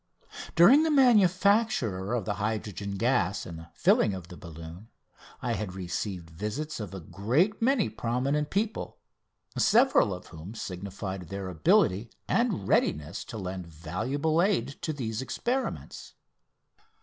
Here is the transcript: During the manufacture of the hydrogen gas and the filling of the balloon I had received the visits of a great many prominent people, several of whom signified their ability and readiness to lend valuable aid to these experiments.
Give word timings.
During 0.55 0.81
the 0.81 0.89
manufacture 0.89 2.13
of 2.15 2.25
the 2.25 2.33
hydrogen 2.41 2.97
gas 2.97 3.45
and 3.45 3.59
the 3.59 3.67
filling 3.75 4.15
of 4.15 4.29
the 4.29 4.35
balloon 4.35 4.87
I 5.43 5.53
had 5.53 5.75
received 5.75 6.27
the 6.29 6.33
visits 6.33 6.79
of 6.79 6.95
a 6.95 6.99
great 6.99 7.61
many 7.61 7.87
prominent 7.87 8.49
people, 8.49 8.97
several 9.59 10.11
of 10.11 10.25
whom 10.25 10.55
signified 10.55 11.29
their 11.29 11.49
ability 11.49 12.09
and 12.27 12.67
readiness 12.67 13.23
to 13.25 13.37
lend 13.37 13.67
valuable 13.67 14.41
aid 14.41 14.69
to 14.81 14.91
these 14.91 15.21
experiments. 15.21 16.15